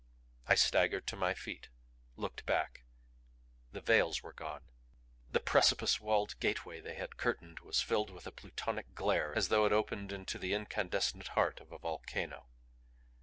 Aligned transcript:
I 0.47 0.55
staggered 0.55 1.05
to 1.05 1.15
my 1.15 1.35
feet; 1.35 1.69
looked 2.17 2.47
back. 2.47 2.85
The 3.71 3.81
veils 3.81 4.23
were 4.23 4.33
gone. 4.33 4.63
The 5.29 5.39
precipice 5.39 6.01
walled 6.01 6.39
gateway 6.39 6.79
they 6.81 6.95
had 6.95 7.17
curtained 7.17 7.59
was 7.59 7.81
filled 7.83 8.09
with 8.09 8.25
a 8.25 8.31
Plutonic 8.31 8.95
glare 8.95 9.31
as 9.37 9.49
though 9.49 9.67
it 9.67 9.71
opened 9.71 10.11
into 10.11 10.39
the 10.39 10.55
incandescent 10.55 11.27
heart 11.37 11.59
of 11.59 11.71
a 11.71 11.77
volcano. 11.77 12.47